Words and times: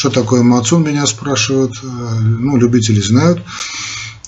Что 0.00 0.08
такое 0.08 0.42
мацун, 0.42 0.82
меня 0.82 1.06
спрашивают. 1.06 1.74
Ну, 1.82 2.56
любители 2.56 3.02
знают. 3.02 3.44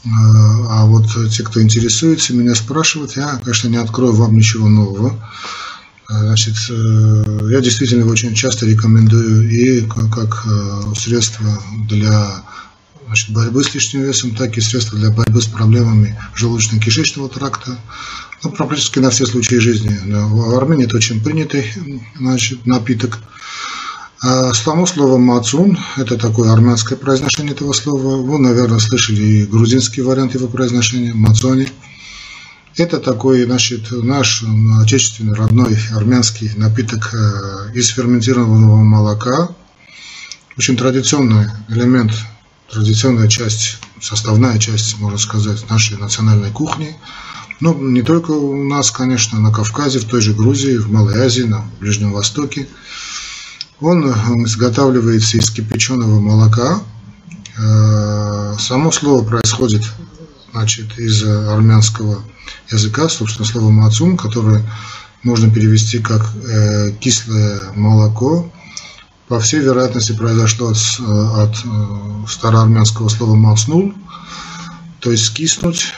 А 0.04 0.84
вот 0.84 1.06
те, 1.30 1.42
кто 1.42 1.62
интересуется, 1.62 2.34
меня 2.34 2.54
спрашивают, 2.54 3.16
я, 3.16 3.40
конечно, 3.42 3.68
не 3.68 3.78
открою 3.78 4.12
вам 4.12 4.36
ничего 4.36 4.68
нового. 4.68 5.18
Значит, 6.10 6.56
я 6.68 7.62
действительно 7.62 8.04
очень 8.04 8.34
часто 8.34 8.66
рекомендую 8.66 9.50
и 9.50 9.80
как 9.86 10.46
средство 10.94 11.48
для 11.88 12.42
значит, 13.06 13.30
борьбы 13.30 13.64
с 13.64 13.72
лишним 13.72 14.02
весом, 14.02 14.34
так 14.34 14.58
и 14.58 14.60
средства 14.60 14.98
для 14.98 15.08
борьбы 15.08 15.40
с 15.40 15.46
проблемами 15.46 16.20
желудочно-кишечного 16.36 17.30
тракта. 17.32 17.78
Ну, 18.44 18.50
практически 18.50 18.98
на 18.98 19.08
все 19.08 19.24
случаи 19.24 19.54
жизни. 19.54 19.98
В 20.04 20.54
Армении 20.54 20.84
это 20.84 20.96
очень 20.96 21.24
принятый 21.24 21.64
значит, 22.18 22.66
напиток. 22.66 23.20
А 24.24 24.54
само 24.54 24.86
слово 24.86 25.18
«мацун»– 25.18 25.76
это 25.96 26.16
такое 26.16 26.52
армянское 26.52 26.96
произношение 26.96 27.54
этого 27.54 27.72
слова. 27.72 28.22
Вы, 28.22 28.38
наверное, 28.38 28.78
слышали 28.78 29.20
и 29.20 29.46
грузинский 29.46 30.00
вариант 30.00 30.34
его 30.34 30.46
произношения– 30.46 31.12
«мацони». 31.14 31.68
Это 32.76 33.00
такой, 33.00 33.44
значит, 33.44 33.90
наш 33.90 34.44
отечественный, 34.80 35.34
родной 35.34 35.76
армянский 35.92 36.52
напиток 36.54 37.12
э, 37.12 37.72
из 37.74 37.88
ферментированного 37.88 38.76
молока. 38.76 39.48
Очень 40.56 40.76
традиционный 40.76 41.48
элемент, 41.68 42.12
традиционная 42.70 43.26
часть, 43.26 43.78
составная 44.00 44.56
часть, 44.60 45.00
можно 45.00 45.18
сказать, 45.18 45.68
нашей 45.68 45.98
национальной 45.98 46.52
кухни. 46.52 46.96
Но 47.58 47.74
не 47.74 48.02
только 48.02 48.30
у 48.30 48.62
нас, 48.62 48.92
конечно, 48.92 49.40
на 49.40 49.52
Кавказе, 49.52 49.98
в 49.98 50.04
той 50.04 50.20
же 50.20 50.32
Грузии, 50.32 50.76
в 50.76 50.92
Малой 50.92 51.18
Азии, 51.20 51.42
на 51.42 51.64
Ближнем 51.80 52.12
Востоке. 52.12 52.68
Он 53.82 54.06
э, 54.06 54.12
изготавливается 54.44 55.38
из 55.38 55.50
кипяченого 55.50 56.20
молока. 56.20 56.80
Э, 57.58 58.54
само 58.58 58.92
слово 58.92 59.24
происходит 59.24 59.82
значит, 60.52 60.98
из 60.98 61.24
армянского 61.24 62.22
языка, 62.70 63.08
собственно, 63.08 63.46
слово 63.46 63.70
мацун, 63.70 64.16
которое 64.16 64.64
можно 65.24 65.52
перевести 65.52 65.98
как 65.98 66.30
э, 66.44 66.92
кислое 67.00 67.60
молоко. 67.74 68.52
По 69.26 69.40
всей 69.40 69.60
вероятности 69.60 70.12
произошло 70.12 70.68
от, 70.68 70.76
от 71.36 72.30
староармянского 72.30 73.08
слова 73.08 73.34
мацнул, 73.34 73.94
то 75.00 75.10
есть 75.10 75.24
скиснуть, 75.24 75.94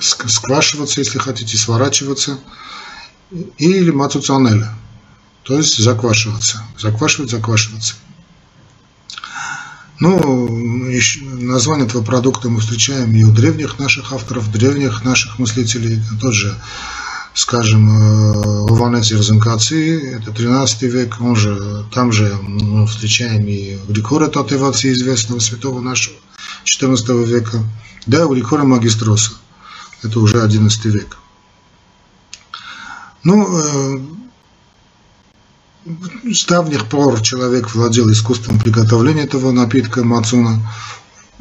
сквашиваться, 0.00 1.00
если 1.00 1.18
хотите, 1.18 1.56
сворачиваться, 1.56 2.40
или 3.58 3.90
мацуцанель, 3.90 4.64
то 5.44 5.56
есть 5.56 5.78
заквашиваться, 5.78 6.62
заквашивать, 6.78 7.30
заквашиваться. 7.30 7.94
Ну, 10.00 10.90
название 11.22 11.86
этого 11.86 12.02
продукта 12.02 12.48
мы 12.48 12.60
встречаем 12.60 13.14
и 13.14 13.22
у 13.22 13.30
древних 13.30 13.78
наших 13.78 14.12
авторов, 14.12 14.50
древних 14.50 15.04
наших 15.04 15.38
мыслителей, 15.38 16.02
тот 16.20 16.34
же, 16.34 16.58
скажем, 17.34 17.90
Ованес 18.70 19.12
э, 19.12 19.14
Ерзенкаци, 19.14 20.16
это 20.16 20.32
13 20.32 20.82
век, 20.82 21.20
он 21.20 21.36
же, 21.36 21.86
там 21.92 22.10
же 22.10 22.36
мы 22.42 22.86
встречаем 22.86 23.46
и 23.46 23.78
Григора 23.88 24.28
Татеваци, 24.28 24.92
известного 24.92 25.38
святого 25.38 25.80
нашего 25.80 26.16
14 26.64 27.08
века, 27.28 27.62
да, 28.06 28.26
у 28.26 28.34
Магистроса, 28.34 29.32
это 30.02 30.18
уже 30.18 30.42
11 30.42 30.84
век. 30.86 31.18
Ну, 33.22 33.58
э, 33.58 33.98
с 36.32 36.46
пор 36.88 37.20
человек 37.20 37.74
владел 37.74 38.10
искусством 38.10 38.58
приготовления 38.58 39.24
этого 39.24 39.52
напитка 39.52 40.02
мацуна. 40.02 40.60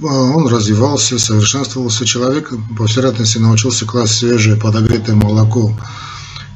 А, 0.02 0.06
он 0.06 0.48
развивался, 0.48 1.18
совершенствовался. 1.18 2.06
Человек, 2.06 2.52
по 2.78 2.88
всей 2.88 2.98
вероятности, 2.98 3.38
научился 3.38 3.86
класть 3.86 4.16
свежее 4.16 4.58
подогретое 4.58 5.16
молоко, 5.16 5.78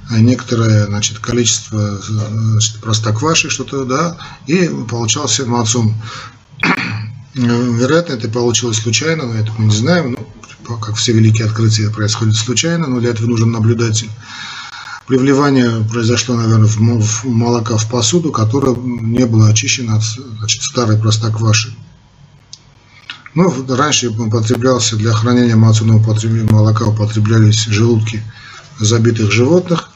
а 0.09 0.19
некоторое 0.19 0.87
значит, 0.87 1.19
количество 1.19 1.97
значит, 1.99 2.79
простокваши, 2.81 3.49
что-то, 3.49 3.85
да, 3.85 4.17
и 4.47 4.69
получался 4.89 5.45
мацун. 5.45 5.95
Вероятно, 7.33 8.13
это 8.13 8.27
получилось 8.27 8.77
случайно, 8.77 9.27
но 9.27 9.35
это 9.35 9.51
мы 9.57 9.65
не 9.65 9.75
знаем. 9.75 10.17
Ну, 10.67 10.77
как 10.77 10.95
все 10.95 11.13
великие 11.13 11.47
открытия 11.47 11.89
происходят 11.89 12.35
случайно, 12.35 12.87
но 12.87 12.99
для 12.99 13.11
этого 13.11 13.27
нужен 13.27 13.51
наблюдатель. 13.51 14.09
При 15.07 15.15
вливании 15.15 15.87
произошло, 15.89 16.35
наверное, 16.35 16.67
в 16.67 17.23
молока 17.23 17.77
в 17.77 17.89
посуду, 17.89 18.33
которая 18.33 18.75
не 18.75 19.25
была 19.25 19.47
очищена 19.47 19.95
от 19.95 20.03
значит, 20.03 20.63
старой 20.63 20.97
простокваши. 20.97 21.73
Ну, 23.33 23.49
раньше 23.69 24.09
употреблялся 24.09 24.97
для 24.97 25.13
хранения 25.13 25.55
мацуного 25.55 26.03
молока 26.51 26.85
употреблялись 26.85 27.67
желудки 27.67 28.21
забитых 28.79 29.31
животных. 29.31 29.91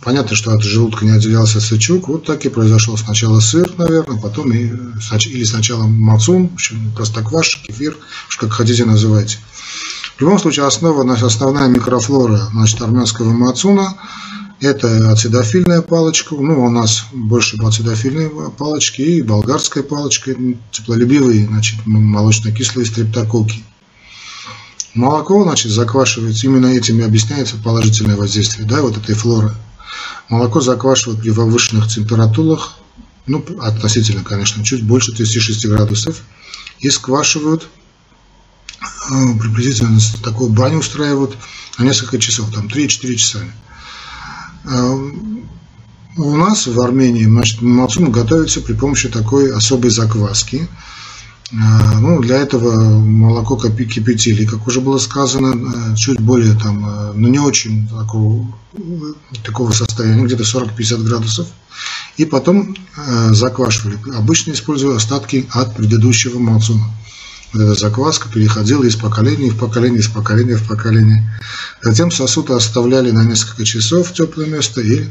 Понятно, 0.00 0.34
что 0.34 0.52
от 0.52 0.64
желудка 0.64 1.04
не 1.04 1.12
отделялся 1.12 1.60
сычук. 1.60 2.08
Вот 2.08 2.26
так 2.26 2.44
и 2.44 2.48
произошел 2.48 2.98
сначала 2.98 3.38
сыр, 3.38 3.70
наверное, 3.78 4.18
потом 4.18 4.52
и, 4.52 4.72
или 5.26 5.44
сначала 5.44 5.84
мацун, 5.84 6.48
в 6.48 6.54
общем, 6.54 6.92
простокваш, 6.96 7.62
кефир, 7.64 7.96
как 8.38 8.52
хотите 8.52 8.84
называйте. 8.86 9.38
В 10.16 10.20
любом 10.20 10.38
случае, 10.38 10.66
основа, 10.66 11.10
основная 11.14 11.68
микрофлора 11.68 12.48
значит, 12.52 12.80
армянского 12.82 13.32
мацуна 13.32 13.96
это 14.60 15.10
ацидофильная 15.10 15.82
палочка, 15.82 16.36
ну, 16.36 16.64
у 16.64 16.70
нас 16.70 17.06
больше 17.12 17.56
ацидофильные 17.56 18.30
палочки 18.56 19.02
и 19.02 19.22
болгарская 19.22 19.82
палочка, 19.82 20.36
теплолюбивые, 20.70 21.46
значит, 21.46 21.84
молочно-кислые 21.84 22.86
стрептококки. 22.86 23.64
Молоко, 24.94 25.42
значит, 25.42 25.72
заквашивается, 25.72 26.46
именно 26.46 26.66
этим 26.66 27.00
и 27.00 27.02
объясняется 27.02 27.56
положительное 27.56 28.16
воздействие, 28.16 28.68
да, 28.68 28.82
вот 28.82 28.96
этой 28.96 29.16
флоры. 29.16 29.52
Молоко 30.28 30.60
заквашивают 30.60 31.22
при 31.22 31.30
повышенных 31.30 31.88
температурах, 31.88 32.74
ну, 33.26 33.44
относительно, 33.60 34.22
конечно, 34.22 34.62
чуть 34.64 34.84
больше 34.84 35.12
36 35.12 35.66
градусов, 35.66 36.22
и 36.78 36.88
сквашивают 36.90 37.68
приблизительно 39.08 39.98
такую 40.22 40.50
баню 40.50 40.78
устраивают 40.78 41.36
на 41.78 41.84
несколько 41.84 42.18
часов, 42.18 42.52
там 42.52 42.66
3-4 42.66 43.14
часа. 43.16 43.38
А, 44.64 44.94
у 46.16 46.36
нас 46.36 46.66
в 46.66 46.80
Армении 46.80 47.24
значит, 47.24 47.62
мацун 47.62 48.10
готовится 48.12 48.60
при 48.60 48.74
помощи 48.74 49.08
такой 49.08 49.52
особой 49.52 49.90
закваски. 49.90 50.68
А, 51.52 51.98
ну, 51.98 52.20
для 52.20 52.36
этого 52.36 53.00
молоко 53.00 53.56
кипятили, 53.56 54.46
как 54.46 54.66
уже 54.66 54.80
было 54.80 54.98
сказано, 54.98 55.96
чуть 55.96 56.20
более 56.20 56.54
там, 56.54 56.80
но 56.80 57.12
ну, 57.14 57.28
не 57.28 57.38
очень 57.38 57.88
такого, 57.88 58.46
такого 59.44 59.72
состояния, 59.72 60.24
где-то 60.24 60.44
40-50 60.44 61.02
градусов. 61.02 61.48
И 62.18 62.26
потом 62.26 62.76
заквашивали. 63.30 63.98
Обычно 64.14 64.52
используя 64.52 64.96
остатки 64.96 65.46
от 65.50 65.74
предыдущего 65.74 66.38
мацуна 66.38 66.84
вот 66.84 66.92
эта 67.54 67.74
закваска 67.74 68.28
переходила 68.28 68.84
из 68.84 68.96
поколения 68.96 69.50
в 69.50 69.58
поколение, 69.58 70.00
из 70.00 70.08
поколения 70.08 70.56
в 70.56 70.66
поколение. 70.66 71.30
Затем 71.82 72.10
сосуд 72.10 72.50
оставляли 72.50 73.10
на 73.10 73.24
несколько 73.24 73.64
часов 73.64 74.08
в 74.08 74.14
теплое 74.14 74.46
место 74.46 74.80
и, 74.80 75.04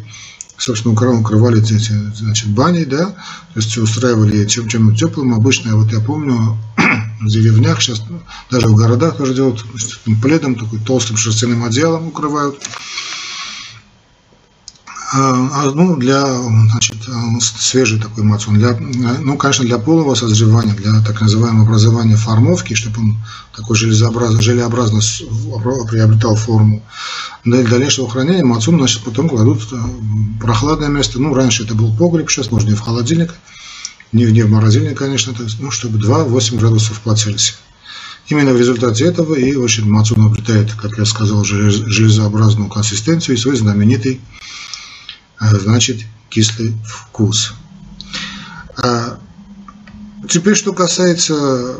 собственно, 0.57 0.93
укрывали 0.93 1.61
эти, 1.61 1.93
значит, 2.15 2.49
баней, 2.49 2.85
да, 2.85 3.07
то 3.07 3.59
есть 3.59 3.77
устраивали 3.77 4.45
чем, 4.47 4.67
чем 4.67 4.95
теплым. 4.95 5.33
Обычно, 5.33 5.75
вот 5.75 5.91
я 5.91 5.99
помню, 5.99 6.57
в 7.21 7.27
деревнях 7.27 7.81
сейчас, 7.81 8.01
даже 8.49 8.67
в 8.67 8.75
городах 8.75 9.17
тоже 9.17 9.35
делают 9.35 9.63
пледом, 10.21 10.55
такой 10.55 10.79
толстым 10.79 11.17
шерстяным 11.17 11.63
одеялом 11.63 12.07
укрывают. 12.07 12.57
А, 15.13 15.49
а, 15.51 15.71
ну, 15.71 15.97
для 15.97 16.23
значит, 16.25 16.95
свежий 17.41 17.99
такой 17.99 18.23
мацун, 18.23 18.55
для, 18.55 18.77
ну, 19.19 19.35
конечно, 19.35 19.65
для 19.65 19.77
полного 19.77 20.15
созревания, 20.15 20.73
для 20.73 21.01
так 21.01 21.19
называемого 21.19 21.65
образования 21.65 22.15
формовки, 22.15 22.75
чтобы 22.75 23.01
он 23.01 23.17
такой 23.53 23.75
железообразно, 23.75 24.41
желеобразно 24.41 25.01
приобретал 25.89 26.37
форму. 26.37 26.81
Для 27.43 27.61
дальнейшего 27.63 28.09
хранения 28.09 28.45
мацун, 28.45 28.77
значит, 28.77 29.03
потом 29.03 29.27
кладут 29.27 29.61
в 29.61 29.73
э, 29.73 30.39
прохладное 30.39 30.87
место. 30.87 31.19
Ну, 31.19 31.33
раньше 31.33 31.63
это 31.63 31.75
был 31.75 31.93
погреб, 31.93 32.29
сейчас 32.29 32.49
можно 32.49 32.69
и 32.69 32.75
в 32.75 32.79
холодильник, 32.79 33.33
не, 34.13 34.23
не 34.25 34.43
в 34.43 34.49
морозильник, 34.49 34.97
конечно, 34.97 35.33
то 35.33 35.43
ну, 35.59 35.71
чтобы 35.71 35.99
2-8 35.99 36.57
градусов 36.57 37.01
по 37.01 37.13
Цельсию. 37.17 37.57
Именно 38.29 38.53
в 38.53 38.57
результате 38.57 39.03
этого 39.03 39.35
и 39.35 39.55
очень 39.55 39.89
мацун 39.89 40.25
обретает, 40.25 40.71
как 40.73 40.97
я 40.97 41.03
сказал, 41.03 41.43
железообразную 41.43 42.69
консистенцию 42.69 43.35
и 43.35 43.37
свой 43.37 43.57
знаменитый 43.57 44.21
значит 45.41 46.05
кислый 46.29 46.73
вкус. 46.85 47.53
А 48.77 49.19
теперь, 50.29 50.55
что 50.55 50.73
касается, 50.73 51.75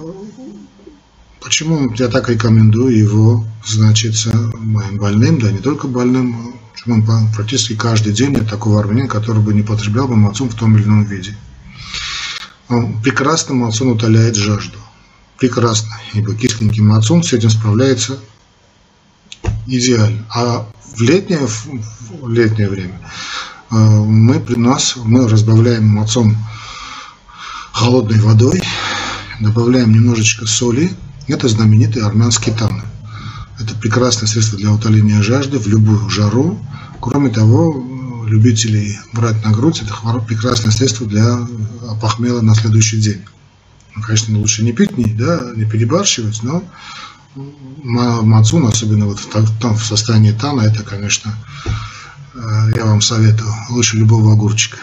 почему 1.42 1.94
я 1.94 2.08
так 2.08 2.30
рекомендую 2.30 2.98
его, 2.98 3.46
значит, 3.66 4.16
моим 4.54 4.98
больным, 4.98 5.40
да 5.40 5.52
не 5.52 5.60
только 5.60 5.88
больным, 5.88 6.56
почему 6.74 7.06
практически 7.34 7.76
каждый 7.76 8.14
день 8.14 8.32
нет 8.32 8.50
такого 8.50 8.80
армянина, 8.80 9.08
который 9.08 9.42
бы 9.42 9.54
не 9.54 9.64
потреблял 9.64 10.08
бы 10.08 10.16
мацун 10.16 10.50
в 10.50 10.56
том 10.56 10.76
или 10.78 10.84
ином 10.84 11.04
виде. 11.06 11.36
прекрасно 13.04 13.56
мацун 13.56 13.90
утоляет 13.90 14.36
жажду. 14.36 14.78
Прекрасно. 15.38 16.00
Ибо 16.14 16.36
кисленький 16.36 16.84
мацун 16.84 17.24
с 17.24 17.34
этим 17.34 17.50
справляется 17.50 18.20
идеально. 19.66 20.24
А 20.30 20.68
в 20.96 21.02
летнее, 21.02 21.48
в 21.48 22.30
летнее 22.30 22.70
время 22.70 23.00
мы 23.72 24.40
при 24.40 24.56
нас 24.56 24.96
мы 24.98 25.28
разбавляем 25.28 25.88
мацун 25.88 26.38
холодной 27.72 28.20
водой, 28.20 28.62
добавляем 29.40 29.94
немножечко 29.94 30.46
соли. 30.46 30.92
Это 31.28 31.48
знаменитый 31.48 32.04
армянский 32.04 32.52
тан. 32.54 32.84
Это 33.60 33.74
прекрасное 33.76 34.28
средство 34.28 34.58
для 34.58 34.72
утоления 34.72 35.22
жажды 35.22 35.60
в 35.60 35.68
любую 35.68 36.10
жару. 36.10 36.60
Кроме 37.00 37.30
того, 37.30 38.26
любителей 38.28 39.00
брать 39.14 39.44
на 39.46 39.52
грудь, 39.52 39.82
это 39.82 39.94
прекрасное 40.28 40.72
средство 40.72 41.08
для 41.08 41.48
похмела 42.02 42.42
на 42.42 42.56
следующий 42.56 43.00
день. 43.00 43.22
Ну, 43.96 44.02
конечно, 44.02 44.38
лучше 44.38 44.64
не 44.64 44.72
пить, 44.72 44.98
не, 44.98 45.06
да, 45.06 45.52
не 45.56 45.66
перебарщивать, 45.66 46.44
но 46.44 46.64
мацун, 47.84 48.66
особенно 48.68 49.06
вот 49.06 49.20
в, 49.20 49.60
там, 49.60 49.76
в 49.76 49.84
состоянии 49.84 50.32
тана, 50.32 50.62
это, 50.62 50.84
конечно, 50.84 51.36
э, 52.36 52.72
вам 53.02 53.18
советую, 53.18 53.52
лучше 53.70 53.98
любого 53.98 54.34
огурчика 54.34 54.78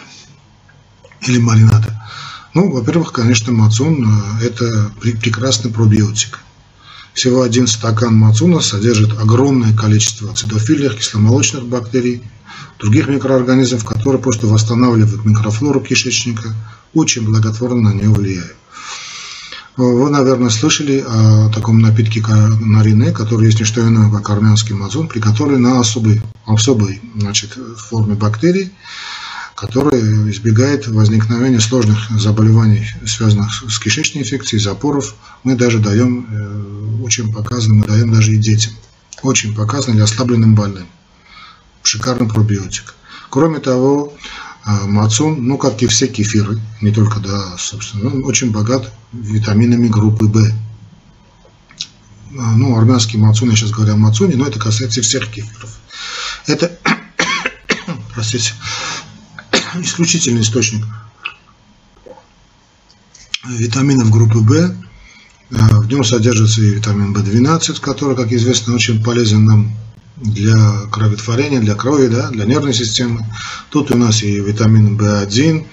или 1.27 1.39
маринада. 1.39 1.95
Ну, 2.53 2.71
во-первых, 2.71 3.13
конечно, 3.13 3.53
мацун 3.53 4.05
э,– 4.41 4.45
это 4.47 4.91
прекрасный 5.01 5.71
пробиотик. 5.71 6.41
Всего 7.15 7.43
один 7.43 7.67
стакан 7.69 8.15
мацуна 8.17 8.61
содержит 8.61 9.13
огромное 9.21 9.77
количество 9.77 10.33
ацидофильных, 10.33 10.97
кисломолочных 10.97 11.67
бактерий, 11.67 12.23
других 12.81 13.09
микроорганизмов, 13.09 13.85
которые 13.85 14.21
просто 14.21 14.47
восстанавливают 14.49 15.25
микрофлору 15.25 15.81
кишечника, 15.81 16.55
очень 16.95 17.25
благотворно 17.25 17.91
на 17.91 17.95
нее 17.95 18.11
влияют. 18.11 18.57
Вы, 19.79 20.11
наверное, 20.11 20.51
слышали 20.51 21.05
о 21.07 21.51
таком 21.51 21.79
напитке 21.79 22.21
нарине, 22.21 23.13
который 23.13 23.47
есть 23.47 23.61
не 23.61 23.65
что 23.65 23.81
иное, 23.81 24.11
как 24.11 24.29
армянский 24.29 24.75
мазун, 24.75 25.07
приготовленный 25.07 25.71
на 25.71 25.79
особой, 25.79 26.21
особой 26.47 27.01
значит, 27.15 27.57
форме 27.77 28.17
бактерий, 28.17 28.73
которая 29.55 30.01
избегает 30.31 30.89
возникновения 30.89 31.61
сложных 31.61 32.11
заболеваний, 32.11 32.89
связанных 33.07 33.53
с 33.69 33.79
кишечной 33.79 34.23
инфекцией, 34.23 34.61
запоров. 34.61 35.15
Мы 35.45 35.55
даже 35.55 35.79
даем, 35.79 36.27
э, 36.29 37.05
очень 37.05 37.33
показано, 37.33 37.77
мы 37.77 37.87
даем 37.87 38.13
даже 38.13 38.33
и 38.33 38.37
детям. 38.37 38.73
Очень 39.23 39.55
показано 39.55 39.95
для 39.95 40.05
ослабленным 40.05 40.57
больным. 40.57 40.89
Шикарный 41.85 42.27
пробиотик. 42.27 42.97
Кроме 43.31 43.61
того, 43.61 44.13
а, 44.69 44.87
Мацун, 44.87 45.47
ну 45.47 45.57
как 45.57 45.83
и 45.83 45.87
все 45.87 46.09
кефиры, 46.09 46.61
не 46.83 46.93
только, 46.93 47.21
да, 47.21 47.57
собственно, 47.57 48.11
он 48.11 48.25
очень 48.25 48.51
богат 48.51 48.93
витаминами 49.13 49.89
группы 49.89 50.27
В. 50.27 50.53
А, 52.39 52.55
ну, 52.55 52.77
армянский 52.77 53.19
мацун, 53.19 53.49
я 53.49 53.57
сейчас 53.57 53.71
говорю 53.71 53.95
о 53.95 53.97
мацуне, 53.97 54.37
но 54.37 54.47
это 54.47 54.61
касается 54.61 55.01
всех 55.01 55.31
кефиров. 55.31 55.79
Это, 56.47 56.79
простите, 58.15 58.53
исключительный 59.81 60.43
источник 60.43 60.85
витаминов 63.47 64.11
группы 64.11 64.41
В. 64.41 64.77
А, 65.51 65.81
в 65.81 65.89
нем 65.89 66.05
содержится 66.05 66.61
и 66.61 66.75
витамин 66.75 67.17
В12, 67.17 67.81
который, 67.81 68.15
как 68.15 68.31
известно, 68.33 68.75
очень 68.75 69.03
полезен 69.03 69.47
нам 69.47 69.75
для 70.21 70.87
кроветворения, 70.91 71.61
для 71.61 71.75
крови, 71.75 72.09
да, 72.09 72.31
для 72.31 72.45
нервной 72.45 72.75
системы. 72.75 73.25
Тут 73.71 73.91
у 73.91 73.97
нас 73.97 74.23
и 74.23 74.41
витамин 74.41 74.97
В1, 74.97 75.67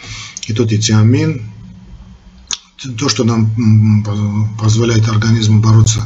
и 0.47 0.53
тут 0.53 0.71
и 0.71 0.80
тиамин. 0.80 1.51
То, 3.00 3.09
что 3.09 3.24
нам 3.24 4.56
позволяет 4.59 5.07
организму 5.09 5.62
бороться 5.62 6.01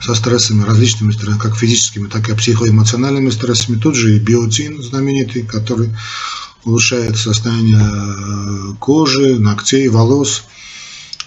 со 0.00 0.14
стрессами, 0.14 0.64
различными 0.64 1.12
стрессами, 1.12 1.38
как 1.38 1.56
физическими, 1.56 2.08
так 2.08 2.28
и 2.28 2.34
психоэмоциональными 2.34 3.30
стрессами. 3.30 3.78
Тут 3.78 3.94
же 3.94 4.16
и 4.16 4.18
биотин 4.18 4.82
знаменитый, 4.82 5.42
который 5.42 5.90
улучшает 6.64 7.16
состояние 7.16 7.80
э, 7.80 8.74
кожи, 8.78 9.38
ногтей, 9.38 9.88
волос. 9.88 10.44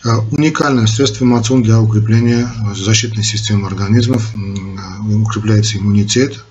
Э, 0.03 0.17
уникальное 0.31 0.87
средство 0.87 1.25
мацун 1.25 1.61
для 1.61 1.79
укрепления 1.79 2.51
защитной 2.75 3.23
системы 3.23 3.67
организмов, 3.67 4.33
э, 4.35 5.13
укрепляется 5.15 5.77
иммунитет. 5.77 6.43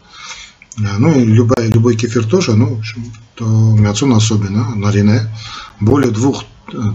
Э, 0.78 0.98
ну 0.98 1.18
и 1.18 1.24
любой, 1.24 1.68
любой 1.68 1.96
кефир 1.96 2.24
тоже, 2.24 2.54
ну, 2.54 2.80
то 3.34 3.44
мацун 3.44 4.12
особенно, 4.12 4.74
нарине. 4.76 5.22
Более 5.80 6.12
двух 6.12 6.44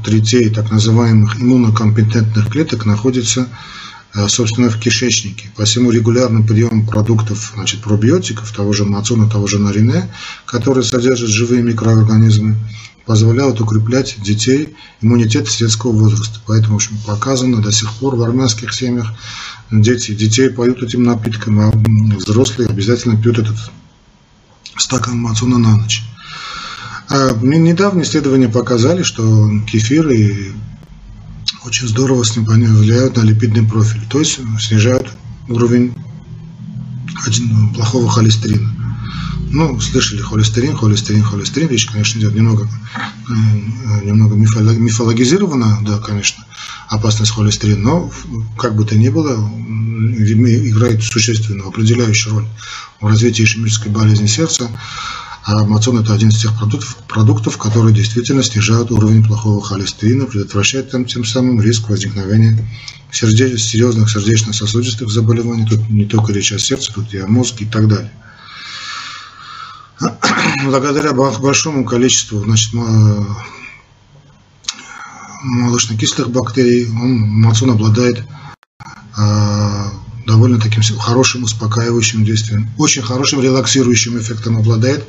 третей 0.06 0.50
так 0.50 0.72
называемых 0.72 1.42
иммунокомпетентных 1.42 2.50
клеток 2.50 2.86
находится 2.86 3.48
собственно, 4.30 4.70
в 4.70 4.80
кишечнике. 4.80 5.50
Посему 5.58 5.92
регулярным 5.92 6.48
приемом 6.48 6.88
продуктов, 6.88 7.52
значит, 7.54 7.82
пробиотиков, 7.82 8.50
того 8.54 8.72
же 8.72 8.86
мацуна, 8.86 9.30
того 9.30 9.46
же 9.46 9.60
нарине, 9.60 10.10
которые 10.46 10.86
содержат 10.86 11.28
живые 11.28 11.62
микроорганизмы, 11.64 12.56
позволяют 13.06 13.62
укреплять 13.62 14.16
детей 14.22 14.76
иммунитет 15.02 15.48
с 15.48 15.58
детского 15.58 15.92
возраста. 15.92 16.40
Поэтому, 16.46 16.74
в 16.74 16.76
общем, 16.78 16.98
показано 17.06 17.62
до 17.62 17.72
сих 17.72 17.92
пор 17.94 18.16
в 18.16 18.24
армянских 18.24 18.74
семьях 18.74 19.14
дети, 19.72 20.14
детей 20.14 20.50
поют 20.50 20.82
этим 20.82 21.04
напитком, 21.04 21.60
а 21.60 21.72
взрослые 22.18 22.70
обязательно 22.70 23.22
пьют 23.22 23.40
этот 23.40 23.58
стакан 24.78 25.18
мацуна 25.20 25.58
на 25.58 25.78
ночь. 25.78 26.04
А 27.10 27.34
недавние 27.34 28.06
исследования 28.06 28.50
показали, 28.50 29.04
что 29.04 29.50
кефиры 29.68 30.54
очень 31.64 31.88
здорово 31.88 32.24
влияют 32.24 33.18
на 33.18 33.22
липидный 33.22 33.68
профиль, 33.68 34.02
то 34.10 34.20
есть 34.20 34.40
снижают 34.60 35.08
уровень 35.48 35.94
плохого 37.76 38.10
холестерина. 38.10 38.75
Ну, 39.52 39.80
слышали 39.80 40.22
холестерин, 40.22 40.76
холестерин, 40.76 41.24
холестерин. 41.24 41.68
Вещь, 41.68 41.88
конечно, 41.92 42.20
идет 42.20 42.34
немного, 42.36 42.68
э, 43.30 44.06
немного 44.06 44.36
мифологизирована, 44.36 45.80
да, 45.86 46.00
конечно, 46.00 46.46
опасность 46.90 47.32
холестерина, 47.32 47.80
но 47.80 48.12
как 48.58 48.76
бы 48.76 48.86
то 48.86 48.96
ни 48.96 49.10
было, 49.10 49.36
играет 49.36 51.04
существенную, 51.04 51.68
определяющую 51.68 52.36
роль 52.36 52.48
в 53.00 53.08
развитии 53.08 53.44
ишемической 53.44 53.92
болезни 53.92 54.28
сердца. 54.28 54.70
А 55.48 55.64
мацон 55.64 56.00
это 56.00 56.14
один 56.14 56.30
из 56.30 56.42
тех 56.42 56.58
продуктов, 56.58 56.98
продуктов, 57.08 57.58
которые 57.60 57.94
действительно 57.94 58.42
снижают 58.42 58.90
уровень 58.90 59.24
плохого 59.24 59.62
холестерина, 59.62 60.26
предотвращают 60.26 60.90
тем, 60.90 61.06
тем 61.06 61.24
самым 61.24 61.62
риск 61.62 61.88
возникновения 61.90 62.58
сердеч, 63.12 63.62
серьезных 63.62 64.10
сердечно-сосудистых 64.10 65.10
заболеваний. 65.12 65.68
Тут 65.68 65.88
не 65.90 66.06
только 66.06 66.34
речь 66.34 66.52
о 66.52 66.58
сердце, 66.58 66.92
тут 66.92 67.14
и 67.14 67.20
о 67.20 67.28
мозге 67.28 67.66
и 67.66 67.68
так 67.68 67.88
далее. 67.88 68.12
Благодаря 70.64 71.14
большому 71.14 71.86
количеству 71.86 72.44
значит, 72.44 72.74
молочно-кислых 75.44 76.30
бактерий, 76.30 76.88
он, 76.88 77.18
мацун 77.42 77.72
обладает 77.72 78.24
а, 79.16 79.92
довольно 80.26 80.60
таким 80.60 80.82
хорошим 80.98 81.44
успокаивающим 81.44 82.26
действием, 82.26 82.70
очень 82.78 83.02
хорошим 83.02 83.42
релаксирующим 83.42 84.18
эффектом 84.20 84.58
обладает, 84.58 85.08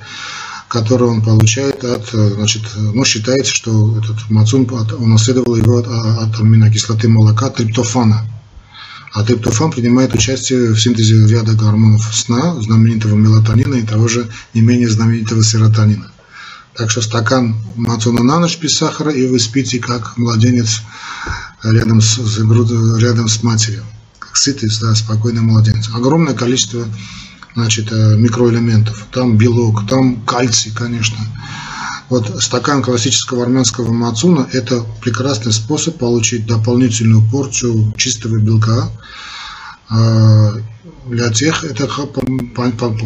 который 0.69 1.09
он 1.09 1.23
получает 1.23 1.85
от, 1.85 2.09
значит, 2.11 2.62
ну, 2.76 3.05
считается, 3.05 3.52
что 3.52 3.99
этот 3.99 4.31
мацун 4.31 4.69
унаследовал 4.71 5.57
его 5.57 5.78
от, 5.78 5.87
от 5.87 6.40
аминокислоты 6.40 7.09
молока 7.09 7.50
триптофана. 7.50 8.26
А 9.16 9.25
триптофан 9.25 9.70
принимает 9.70 10.14
участие 10.14 10.75
в 10.75 10.78
синтезе 10.78 11.26
ряда 11.26 11.54
гормонов 11.54 12.04
сна, 12.14 12.61
знаменитого 12.61 13.14
мелатонина 13.14 13.76
и 13.76 13.82
того 13.82 14.08
же 14.08 14.28
не 14.52 14.61
менее 14.61 14.90
знаменитого 14.90 15.42
серотонина. 15.42 16.12
Так 16.75 16.90
что 16.90 17.00
стакан 17.00 17.56
мацуна 17.76 18.23
на 18.23 18.40
ночь 18.40 18.58
без 18.61 18.76
сахара, 18.76 19.11
и 19.11 19.26
вы 19.26 19.38
спите 19.38 19.78
как 19.78 20.18
младенец 20.18 20.82
рядом 21.62 22.02
с, 22.02 22.18
рядом 22.99 23.28
с 23.28 23.42
матерью. 23.42 23.85
Как 24.18 24.37
сытый, 24.37 24.68
да, 24.82 24.94
спокойный 24.94 25.40
младенец. 25.40 25.88
Огромное 25.94 26.35
количество 26.35 26.87
значит, 27.54 27.90
э, 27.92 28.18
микроэлементов. 28.18 29.06
Там 29.12 29.38
белок, 29.38 29.88
там 29.88 30.20
кальций, 30.26 30.73
конечно. 30.73 31.16
Вот 32.08 32.40
стакан 32.42 32.82
классического 32.82 33.42
армянского 33.42 33.92
мацуна– 33.92 34.48
это 34.52 34.84
прекрасный 35.02 35.52
способ 35.52 35.98
получить 35.98 36.46
дополнительную 36.46 37.22
порцию 37.30 37.92
чистого 37.96 38.38
белка. 38.38 38.90
А, 39.88 40.52
для 41.06 41.30
тех 41.30 41.64
это, 41.64 41.88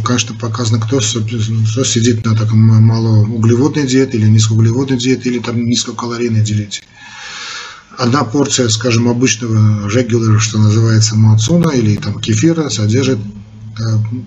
конечно, 0.04 0.35
показано, 0.35 0.80
кто, 0.80 0.99
кто 0.99 1.85
сидит 1.85 2.25
на 2.26 2.37
таком 2.37 2.59
малоуглеводной 2.59 3.87
диете 3.87 4.19
или 4.19 4.28
низкоуглеводной 4.28 4.99
диете, 4.99 5.30
или 5.30 5.38
там 5.38 5.64
низкокалорийной 5.64 6.42
диете. 6.42 6.83
Одна 7.97 8.25
порция, 8.25 8.69
скажем, 8.69 9.09
обычного 9.09 9.88
регулера, 9.88 10.38
что 10.38 10.59
называется 10.59 11.16
мацуна 11.16 11.71
или 11.71 11.97
там 11.97 12.19
кефира, 12.21 12.69
содержит 12.69 13.19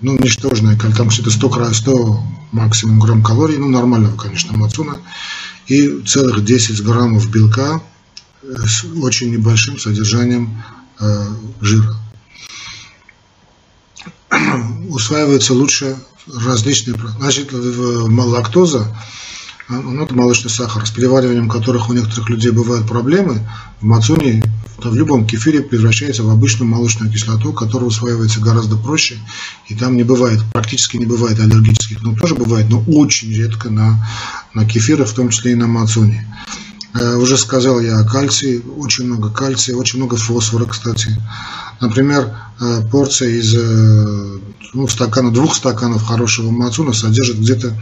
ну, 0.02 0.18
ничтожное, 0.18 0.76
там 0.76 1.10
что-то 1.10 1.30
100, 1.30 1.74
100 1.74 2.22
максимум 2.52 3.00
грамм 3.00 3.22
калорий, 3.22 3.58
ну, 3.58 3.68
нормального, 3.68 4.16
конечно, 4.16 4.56
мацуна, 4.56 4.98
и 5.66 6.02
целых 6.06 6.44
10 6.44 6.82
граммов 6.82 7.30
белка, 7.30 7.82
с 8.42 8.84
очень 9.02 9.30
небольшим 9.30 9.78
содержанием 9.78 10.62
э, 11.00 11.26
жира. 11.60 11.96
Усваивается 14.88 15.54
лучше 15.54 15.96
различные... 16.26 16.96
Значит, 17.18 17.50
лактоза, 17.52 18.96
ну, 19.68 20.04
это 20.04 20.14
молочный 20.14 20.50
сахар, 20.50 20.86
с 20.86 20.90
перевариванием 20.90 21.48
которых 21.48 21.88
у 21.88 21.92
некоторых 21.92 22.28
людей 22.28 22.50
бывают 22.50 22.86
проблемы, 22.86 23.40
в 23.80 23.84
мацуне, 23.84 24.42
в 24.78 24.94
любом 24.94 25.26
кефире 25.26 25.62
превращается 25.62 26.22
в 26.22 26.30
обычную 26.30 26.68
молочную 26.68 27.10
кислоту, 27.10 27.52
которая 27.52 27.88
усваивается 27.88 28.40
гораздо 28.40 28.76
проще, 28.76 29.18
и 29.68 29.74
там 29.74 29.96
не 29.96 30.02
бывает, 30.02 30.40
практически 30.52 30.96
не 30.96 31.06
бывает 31.06 31.40
аллергических, 31.40 32.02
ну, 32.02 32.14
тоже 32.14 32.34
бывает, 32.34 32.68
но 32.68 32.82
очень 32.86 33.32
редко 33.32 33.70
на, 33.70 34.06
на 34.52 34.66
кефиры, 34.66 35.04
в 35.04 35.12
том 35.12 35.30
числе 35.30 35.52
и 35.52 35.54
на 35.54 35.66
мацуне. 35.66 36.26
Э, 36.94 37.16
уже 37.16 37.36
сказал 37.38 37.80
я 37.80 37.98
о 37.98 38.04
кальции, 38.04 38.62
очень 38.76 39.06
много 39.06 39.30
кальция, 39.30 39.76
очень 39.76 39.98
много 39.98 40.16
фосфора, 40.16 40.66
кстати. 40.66 41.08
Например, 41.80 42.36
э, 42.60 42.82
порция 42.90 43.30
из 43.30 43.54
э, 43.54 44.38
ну, 44.74 44.86
стакана, 44.88 45.32
двух 45.32 45.56
стаканов 45.56 46.04
хорошего 46.04 46.50
мацуна 46.50 46.92
содержит 46.92 47.38
где-то 47.38 47.76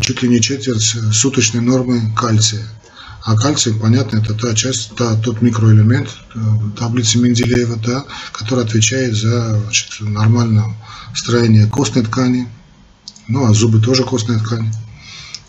чуть 0.00 0.22
ли 0.22 0.28
не 0.28 0.40
четверть 0.40 0.96
суточной 1.12 1.60
нормы 1.60 2.12
кальция. 2.16 2.66
А 3.22 3.36
кальций, 3.36 3.74
понятно, 3.74 4.18
это 4.18 4.34
та 4.34 4.54
часть, 4.54 4.94
та, 4.96 5.14
тот 5.16 5.42
микроэлемент 5.42 6.08
таблицы 6.78 7.18
Менделеева, 7.18 7.76
да, 7.76 8.04
который 8.32 8.64
отвечает 8.64 9.14
за 9.14 9.60
значит, 9.60 10.00
нормальное 10.00 10.64
строение 11.14 11.66
костной 11.66 12.04
ткани, 12.04 12.48
ну 13.28 13.44
а 13.44 13.52
зубы 13.52 13.80
тоже 13.80 14.04
костная 14.04 14.38
ткань 14.38 14.72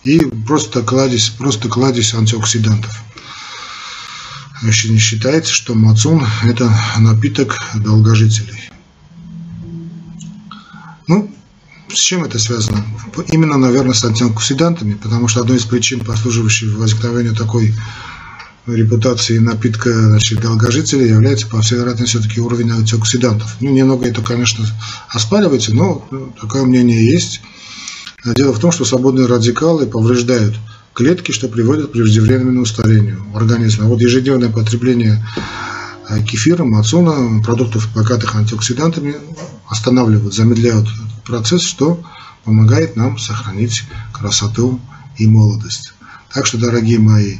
и 0.04 0.20
просто 0.20 0.82
кладезь, 0.82 1.30
просто 1.30 1.70
кладезь 1.70 2.14
антиоксидантов. 2.14 3.04
Вообще 4.62 4.90
не 4.90 5.00
считается, 5.00 5.54
что 5.54 5.74
мацун– 5.74 6.26
это 6.44 6.72
напиток 7.00 7.58
долгожителей. 7.76 8.61
С 11.93 12.00
чем 12.00 12.24
это 12.24 12.39
связано? 12.39 12.86
Именно, 13.31 13.57
наверное, 13.57 13.93
с 13.93 14.03
антиоксидантами, 14.03 14.93
потому 14.93 15.27
что 15.27 15.41
одной 15.41 15.57
из 15.57 15.65
причин, 15.65 16.01
послуживающей 16.01 16.69
возникновению 16.69 17.36
такой 17.36 17.74
репутации 18.67 19.39
напитка 19.39 19.91
значит, 19.91 20.39
долгожителей 20.39 21.10
является, 21.10 21.48
по 21.48 21.62
всей 21.62 21.79
вероятности, 21.79 22.17
все-таки 22.17 22.39
уровень 22.39 22.71
антиоксидантов. 22.71 23.57
Ну, 23.60 23.71
немного 23.71 24.05
это, 24.05 24.21
конечно, 24.21 24.65
оспаривается, 25.10 25.74
но 25.74 26.07
такое 26.39 26.63
мнение 26.63 27.05
есть. 27.05 27.41
Дело 28.24 28.53
в 28.53 28.60
том, 28.60 28.71
что 28.71 28.86
свободные 28.86 29.25
радикалы 29.25 29.88
повреждают 29.88 30.55
клетки, 30.93 31.31
что 31.31 31.48
приводит 31.48 31.88
к 31.88 31.91
преждевременному 31.91 32.65
старению 32.65 33.24
организма. 33.33 33.86
Вот 33.86 34.00
ежедневное 34.00 34.50
потребление 34.50 35.25
э, 36.10 36.21
кефира, 36.24 36.63
мацуна, 36.63 37.41
продуктов, 37.41 37.89
богатых 37.95 38.36
антиоксидантами, 38.36 39.15
останавливают, 39.67 40.36
замедляют 40.36 40.88
процесс, 41.32 41.62
что 41.62 42.04
помогает 42.44 42.98
нам 42.98 43.18
сохранить 43.18 43.84
красоту 44.12 44.82
и 45.18 45.28
молодость. 45.28 45.94
Так 46.34 46.46
что, 46.46 46.58
дорогие 46.58 47.00
мои, 47.00 47.38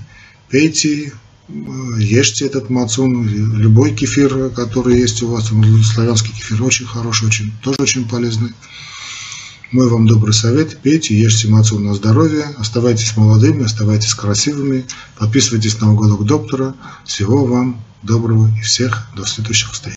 пейте, 0.50 1.12
э, 1.50 1.54
ешьте 2.00 2.46
этот 2.46 2.70
мацун, 2.70 3.28
любой 3.28 3.94
кефир, 3.94 4.50
который 4.52 4.98
есть 4.98 5.22
у 5.24 5.28
вас, 5.28 5.52
славянский 5.94 6.34
кефир 6.34 6.64
очень 6.64 6.86
хороший, 6.86 7.28
очень, 7.28 7.52
тоже 7.62 7.78
очень 7.82 8.08
полезный. 8.08 8.54
Мой 9.74 9.90
вам 9.90 10.08
добрый 10.08 10.34
совет. 10.34 10.78
Пейте, 10.80 11.18
ешьте 11.18 11.50
мацу 11.50 11.80
на 11.80 11.94
здоровье. 11.94 12.44
Оставайтесь 12.58 13.16
молодыми, 13.18 13.66
оставайтесь 13.66 14.14
красивыми. 14.14 14.86
Подписывайтесь 15.18 15.80
на 15.80 15.92
уголок 15.92 16.26
доктора. 16.26 16.76
Всего 17.06 17.46
вам 17.46 17.82
доброго 18.04 18.50
и 18.58 18.62
всех 18.62 19.08
до 19.16 19.26
следующих 19.26 19.72
встреч. 19.72 19.96